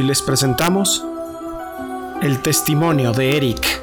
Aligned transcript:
Hoy 0.00 0.06
les 0.06 0.22
presentamos 0.22 1.04
el 2.22 2.40
testimonio 2.40 3.12
de 3.12 3.36
Eric. 3.36 3.82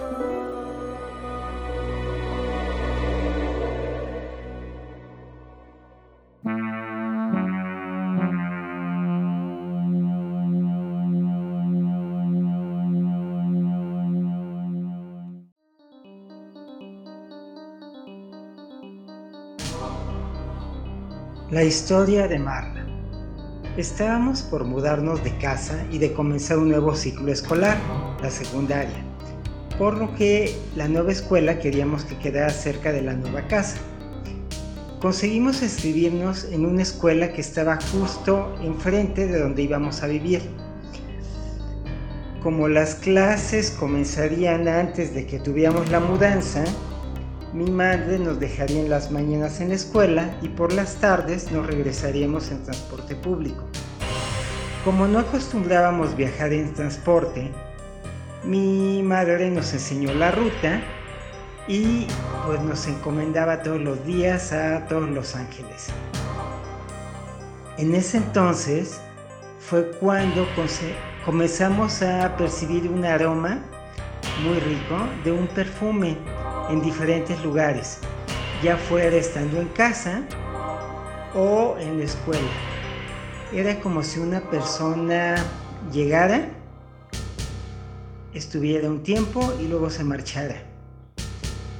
La 21.51 21.63
historia 21.63 22.27
de 22.27 22.39
Marla. 22.39 22.86
Estábamos 23.77 24.41
por 24.41 24.63
mudarnos 24.63 25.23
de 25.23 25.37
casa 25.37 25.85
y 25.91 25.99
de 25.99 26.11
comenzar 26.11 26.57
un 26.57 26.69
nuevo 26.69 26.95
ciclo 26.95 27.31
escolar, 27.31 27.77
la 28.23 28.31
secundaria, 28.31 29.05
por 29.77 29.95
lo 29.95 30.15
que 30.15 30.57
la 30.75 30.87
nueva 30.87 31.11
escuela 31.11 31.59
queríamos 31.59 32.03
que 32.03 32.17
quedara 32.17 32.49
cerca 32.49 32.91
de 32.91 33.03
la 33.03 33.13
nueva 33.13 33.43
casa. 33.43 33.77
Conseguimos 34.99 35.61
inscribirnos 35.61 36.45
en 36.45 36.65
una 36.65 36.81
escuela 36.81 37.33
que 37.33 37.41
estaba 37.41 37.77
justo 37.91 38.51
enfrente 38.63 39.27
de 39.27 39.39
donde 39.39 39.61
íbamos 39.61 40.01
a 40.01 40.07
vivir. 40.07 40.41
Como 42.41 42.67
las 42.67 42.95
clases 42.95 43.69
comenzarían 43.69 44.67
antes 44.67 45.13
de 45.13 45.27
que 45.27 45.37
tuviéramos 45.37 45.91
la 45.91 45.99
mudanza, 45.99 46.63
mi 47.53 47.71
madre 47.71 48.19
nos 48.19 48.39
dejaría 48.39 48.81
en 48.81 48.89
las 48.89 49.11
mañanas 49.11 49.61
en 49.61 49.69
la 49.69 49.75
escuela 49.75 50.37
y 50.41 50.49
por 50.49 50.73
las 50.73 50.95
tardes 50.95 51.51
nos 51.51 51.65
regresaríamos 51.65 52.51
en 52.51 52.63
transporte 52.63 53.15
público. 53.15 53.63
Como 54.83 55.07
no 55.07 55.19
acostumbrábamos 55.19 56.15
viajar 56.15 56.53
en 56.53 56.73
transporte, 56.73 57.51
mi 58.43 59.01
madre 59.03 59.49
nos 59.49 59.73
enseñó 59.73 60.13
la 60.13 60.31
ruta 60.31 60.81
y 61.67 62.07
pues 62.45 62.61
nos 62.61 62.87
encomendaba 62.87 63.61
todos 63.61 63.81
los 63.81 64.05
días 64.05 64.53
a 64.53 64.85
todos 64.87 65.09
los 65.09 65.35
ángeles. 65.35 65.87
En 67.77 67.93
ese 67.95 68.17
entonces 68.17 68.99
fue 69.59 69.91
cuando 69.99 70.47
comenzamos 71.25 72.01
a 72.01 72.35
percibir 72.37 72.89
un 72.89 73.05
aroma 73.05 73.59
muy 74.43 74.59
rico 74.59 74.97
de 75.23 75.31
un 75.31 75.47
perfume 75.47 76.17
en 76.69 76.81
diferentes 76.81 77.43
lugares, 77.43 77.99
ya 78.63 78.77
fuera 78.77 79.15
estando 79.15 79.61
en 79.61 79.67
casa 79.69 80.23
o 81.33 81.75
en 81.79 81.99
la 81.99 82.05
escuela. 82.05 82.49
Era 83.53 83.79
como 83.79 84.03
si 84.03 84.19
una 84.19 84.41
persona 84.49 85.35
llegara, 85.91 86.49
estuviera 88.33 88.89
un 88.89 89.03
tiempo 89.03 89.53
y 89.61 89.67
luego 89.67 89.89
se 89.89 90.03
marchara. 90.03 90.63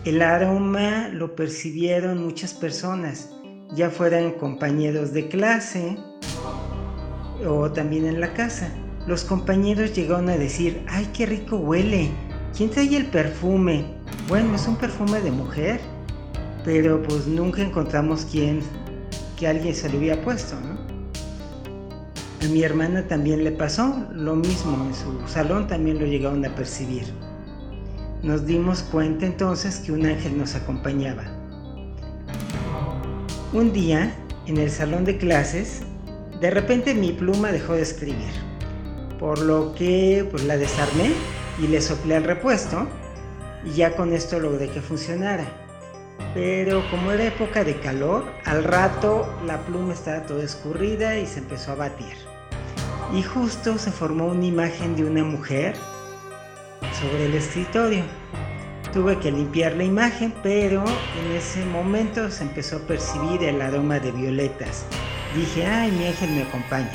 El 0.05 0.21
aroma 0.21 1.09
lo 1.09 1.35
percibieron 1.35 2.23
muchas 2.23 2.53
personas, 2.53 3.29
ya 3.73 3.89
fueran 3.89 4.31
compañeros 4.31 5.11
de 5.11 5.27
clase 5.27 5.97
o 7.45 7.69
también 7.71 8.05
en 8.05 8.21
la 8.21 8.33
casa. 8.33 8.71
Los 9.05 9.25
compañeros 9.25 9.93
llegaron 9.93 10.29
a 10.29 10.37
decir, 10.37 10.83
ay, 10.87 11.09
qué 11.13 11.25
rico 11.25 11.57
huele, 11.57 12.09
¿quién 12.55 12.69
trae 12.69 12.95
el 12.95 13.07
perfume? 13.07 13.96
Bueno, 14.27 14.55
es 14.55 14.67
un 14.67 14.75
perfume 14.75 15.21
de 15.21 15.31
mujer, 15.31 15.79
pero 16.65 17.01
pues 17.01 17.27
nunca 17.27 17.61
encontramos 17.61 18.27
quién, 18.29 18.59
que 19.37 19.47
alguien 19.47 19.73
se 19.73 19.89
lo 19.89 19.97
había 19.97 20.21
puesto, 20.21 20.55
¿no? 20.59 20.77
A 22.45 22.49
mi 22.49 22.61
hermana 22.61 23.07
también 23.07 23.43
le 23.45 23.51
pasó 23.51 24.05
lo 24.13 24.35
mismo, 24.35 24.85
en 24.85 24.93
su 24.93 25.27
salón 25.27 25.67
también 25.67 25.97
lo 25.97 26.05
llegaron 26.05 26.45
a 26.45 26.53
percibir. 26.53 27.05
Nos 28.21 28.45
dimos 28.45 28.83
cuenta 28.83 29.25
entonces 29.25 29.77
que 29.79 29.93
un 29.93 30.05
ángel 30.05 30.37
nos 30.37 30.55
acompañaba. 30.55 31.23
Un 33.53 33.71
día, 33.71 34.13
en 34.45 34.57
el 34.57 34.69
salón 34.69 35.05
de 35.05 35.17
clases, 35.17 35.83
de 36.41 36.51
repente 36.51 36.93
mi 36.93 37.13
pluma 37.13 37.51
dejó 37.53 37.73
de 37.73 37.81
escribir, 37.81 38.33
por 39.19 39.39
lo 39.39 39.73
que 39.73 40.27
pues 40.29 40.43
la 40.43 40.57
desarmé 40.57 41.11
y 41.63 41.67
le 41.67 41.81
soplé 41.81 42.17
al 42.17 42.25
repuesto 42.25 42.87
y 43.65 43.71
ya 43.71 43.95
con 43.95 44.13
esto 44.13 44.39
logré 44.39 44.69
que 44.69 44.81
funcionara. 44.81 45.45
Pero 46.33 46.83
como 46.89 47.11
era 47.11 47.25
época 47.25 47.63
de 47.63 47.79
calor, 47.79 48.25
al 48.45 48.63
rato 48.63 49.27
la 49.45 49.59
pluma 49.61 49.93
estaba 49.93 50.23
toda 50.23 50.43
escurrida 50.43 51.17
y 51.17 51.25
se 51.25 51.39
empezó 51.39 51.71
a 51.71 51.75
batir. 51.75 52.15
Y 53.13 53.23
justo 53.23 53.77
se 53.77 53.91
formó 53.91 54.27
una 54.27 54.45
imagen 54.45 54.95
de 54.95 55.05
una 55.05 55.23
mujer 55.23 55.75
sobre 56.99 57.25
el 57.25 57.33
escritorio. 57.35 58.03
Tuve 58.93 59.19
que 59.19 59.31
limpiar 59.31 59.73
la 59.75 59.83
imagen, 59.83 60.33
pero 60.43 60.83
en 60.83 61.35
ese 61.35 61.63
momento 61.65 62.29
se 62.29 62.43
empezó 62.43 62.77
a 62.77 62.79
percibir 62.79 63.43
el 63.43 63.61
aroma 63.61 63.99
de 63.99 64.11
violetas. 64.11 64.85
Dije, 65.35 65.65
ay, 65.65 65.91
mi 65.91 66.07
ángel 66.07 66.31
me 66.31 66.43
acompaña. 66.43 66.91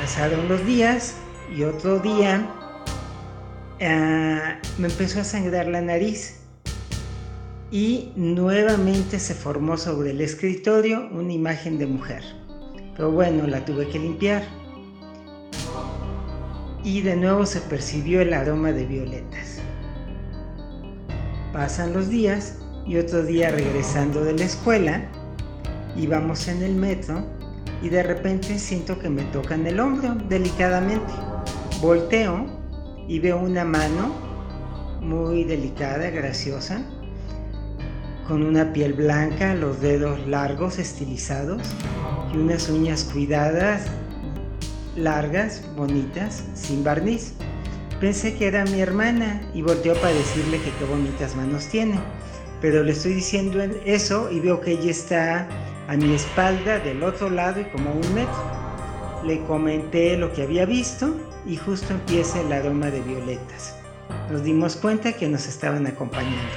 Pasaron 0.00 0.48
los 0.48 0.64
días 0.64 1.14
y 1.54 1.64
otro 1.64 1.98
día 1.98 2.48
Ah, 3.80 4.58
me 4.78 4.88
empezó 4.88 5.20
a 5.20 5.24
sangrar 5.24 5.66
la 5.66 5.80
nariz 5.80 6.36
y 7.70 8.12
nuevamente 8.14 9.18
se 9.18 9.34
formó 9.34 9.76
sobre 9.76 10.10
el 10.10 10.20
escritorio 10.20 11.08
una 11.10 11.32
imagen 11.32 11.78
de 11.78 11.86
mujer. 11.86 12.22
Pero 12.96 13.10
bueno, 13.10 13.46
la 13.48 13.64
tuve 13.64 13.88
que 13.88 13.98
limpiar. 13.98 14.44
Y 16.84 17.00
de 17.00 17.16
nuevo 17.16 17.46
se 17.46 17.60
percibió 17.62 18.20
el 18.20 18.32
aroma 18.32 18.70
de 18.70 18.86
violetas. 18.86 19.58
Pasan 21.52 21.94
los 21.94 22.08
días 22.08 22.58
y 22.86 22.96
otro 22.98 23.24
día 23.24 23.50
regresando 23.50 24.22
de 24.22 24.34
la 24.34 24.44
escuela, 24.44 25.08
íbamos 25.96 26.46
en 26.46 26.62
el 26.62 26.74
metro 26.74 27.24
y 27.82 27.88
de 27.88 28.02
repente 28.02 28.58
siento 28.58 28.98
que 28.98 29.08
me 29.08 29.22
tocan 29.24 29.66
el 29.66 29.80
hombro 29.80 30.14
delicadamente. 30.28 31.12
Volteo 31.80 32.63
y 33.08 33.18
veo 33.18 33.38
una 33.38 33.64
mano 33.64 34.14
muy 35.00 35.44
delicada, 35.44 36.10
graciosa, 36.10 36.82
con 38.26 38.42
una 38.42 38.72
piel 38.72 38.94
blanca, 38.94 39.54
los 39.54 39.80
dedos 39.80 40.26
largos, 40.26 40.78
estilizados 40.78 41.62
y 42.32 42.38
unas 42.38 42.68
uñas 42.68 43.04
cuidadas, 43.04 43.86
largas, 44.96 45.62
bonitas, 45.76 46.44
sin 46.54 46.82
barniz. 46.82 47.34
Pensé 48.00 48.34
que 48.34 48.46
era 48.46 48.64
mi 48.64 48.80
hermana 48.80 49.40
y 49.54 49.62
volteó 49.62 49.94
para 49.94 50.14
decirle 50.14 50.58
que 50.58 50.70
qué 50.78 50.84
bonitas 50.84 51.36
manos 51.36 51.68
tiene. 51.68 51.98
Pero 52.60 52.82
le 52.82 52.92
estoy 52.92 53.14
diciendo 53.14 53.62
eso 53.84 54.30
y 54.30 54.40
veo 54.40 54.60
que 54.60 54.72
ella 54.72 54.90
está 54.90 55.48
a 55.86 55.96
mi 55.96 56.14
espalda 56.14 56.78
del 56.78 57.02
otro 57.02 57.28
lado 57.28 57.60
y 57.60 57.64
como 57.64 57.90
a 57.90 57.92
un 57.92 58.14
metro. 58.14 58.53
Le 59.24 59.42
comenté 59.46 60.18
lo 60.18 60.32
que 60.32 60.42
había 60.42 60.66
visto 60.66 61.14
y 61.46 61.56
justo 61.56 61.94
empieza 61.94 62.40
el 62.40 62.52
aroma 62.52 62.90
de 62.90 63.00
violetas. 63.00 63.74
Nos 64.30 64.44
dimos 64.44 64.76
cuenta 64.76 65.14
que 65.14 65.28
nos 65.28 65.46
estaban 65.46 65.86
acompañando. 65.86 66.52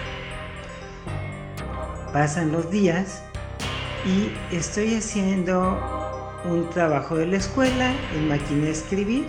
Pasan 2.11 2.51
los 2.51 2.69
días 2.69 3.23
y 4.05 4.55
estoy 4.55 4.95
haciendo 4.95 5.79
un 6.43 6.69
trabajo 6.69 7.15
de 7.15 7.27
la 7.27 7.37
escuela 7.37 7.93
en 8.15 8.27
máquina 8.27 8.67
escribir. 8.67 9.27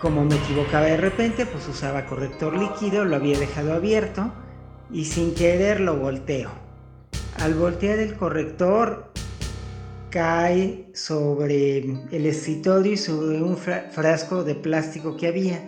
Como 0.00 0.24
me 0.24 0.36
equivocaba 0.36 0.86
de 0.86 0.96
repente, 0.96 1.44
pues 1.44 1.68
usaba 1.68 2.06
corrector 2.06 2.56
líquido, 2.56 3.04
lo 3.04 3.16
había 3.16 3.38
dejado 3.38 3.74
abierto 3.74 4.32
y 4.90 5.04
sin 5.04 5.34
querer 5.34 5.80
lo 5.80 5.96
volteo. 5.96 6.50
Al 7.40 7.54
voltear 7.54 7.98
el 7.98 8.16
corrector 8.16 9.10
cae 10.10 10.88
sobre 10.94 11.78
el 11.78 12.26
escritorio 12.26 12.92
y 12.92 12.96
sobre 12.96 13.42
un 13.42 13.56
frasco 13.56 14.44
de 14.44 14.54
plástico 14.54 15.16
que 15.16 15.28
había. 15.28 15.60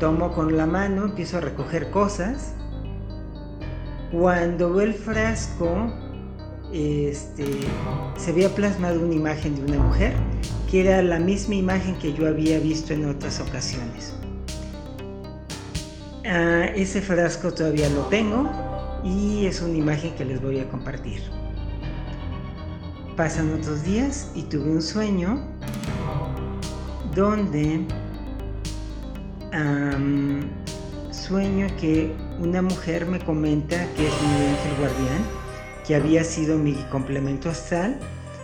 Tomo 0.00 0.32
con 0.32 0.56
la 0.56 0.66
mano, 0.66 1.04
empiezo 1.04 1.38
a 1.38 1.40
recoger 1.40 1.90
cosas. 1.90 2.54
Cuando 4.12 4.72
veo 4.72 4.86
el 4.86 4.94
frasco, 4.94 5.92
este, 6.72 7.44
se 8.16 8.30
había 8.30 8.54
plasmado 8.54 9.00
una 9.00 9.14
imagen 9.14 9.54
de 9.56 9.72
una 9.72 9.82
mujer, 9.82 10.12
que 10.70 10.82
era 10.82 11.02
la 11.02 11.18
misma 11.18 11.54
imagen 11.54 11.96
que 11.98 12.12
yo 12.12 12.28
había 12.28 12.58
visto 12.58 12.92
en 12.92 13.08
otras 13.08 13.40
ocasiones. 13.40 14.14
Ah, 16.26 16.66
ese 16.74 17.00
frasco 17.00 17.52
todavía 17.52 17.88
lo 17.90 18.02
tengo 18.06 18.50
y 19.04 19.46
es 19.46 19.60
una 19.60 19.76
imagen 19.76 20.14
que 20.14 20.24
les 20.24 20.40
voy 20.40 20.58
a 20.58 20.68
compartir. 20.68 21.20
Pasan 23.16 23.54
otros 23.54 23.84
días 23.84 24.32
y 24.34 24.42
tuve 24.42 24.70
un 24.70 24.82
sueño 24.82 25.40
donde 27.14 27.86
sueño 31.12 31.68
que 31.80 32.12
una 32.40 32.60
mujer 32.60 33.06
me 33.06 33.18
comenta 33.18 33.76
que 33.94 34.08
es 34.08 34.22
mi 34.22 34.46
ángel 34.46 34.74
guardián, 34.78 35.22
que 35.86 35.94
había 35.94 36.24
sido 36.24 36.58
mi 36.58 36.74
complemento 36.90 37.48
astral 37.48 37.98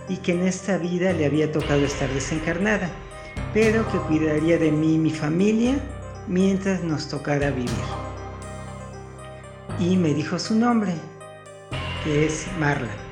y 0.08 0.17
que 0.19 0.32
en 0.32 0.46
esta 0.46 0.78
vida 0.78 1.12
le 1.12 1.26
había 1.26 1.50
tocado 1.50 1.81
estar 1.81 2.08
desencarnada, 2.11 2.88
pero 3.52 3.87
que 3.90 3.99
cuidaría 3.99 4.56
de 4.56 4.70
mí 4.70 4.94
y 4.94 4.99
mi 4.99 5.11
familia 5.11 5.78
mientras 6.28 6.82
nos 6.82 7.08
tocara 7.08 7.50
vivir. 7.50 7.70
Y 9.81 9.96
me 9.96 10.14
dijo 10.14 10.38
su 10.38 10.55
nombre, 10.55 10.94
que 12.05 12.26
es 12.26 12.46
Marla. 12.58 13.10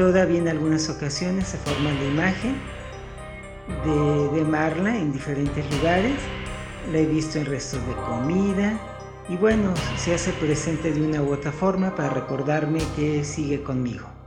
Todavía 0.00 0.38
en 0.38 0.48
algunas 0.48 0.88
ocasiones 0.88 1.48
se 1.48 1.58
forma 1.58 1.92
la 1.92 2.04
imagen 2.04 2.56
de, 3.84 4.38
de 4.38 4.44
Marla 4.46 4.96
en 4.96 5.12
diferentes 5.12 5.62
lugares. 5.76 6.14
La 6.90 7.00
he 7.00 7.04
visto 7.04 7.38
en 7.38 7.44
restos 7.44 7.86
de 7.86 7.92
comida 7.92 8.80
y 9.28 9.36
bueno, 9.36 9.74
se 9.98 10.14
hace 10.14 10.32
presente 10.32 10.90
de 10.90 11.02
una 11.02 11.20
u 11.20 11.34
otra 11.34 11.52
forma 11.52 11.94
para 11.94 12.08
recordarme 12.08 12.80
que 12.96 13.24
sigue 13.24 13.62
conmigo. 13.62 14.19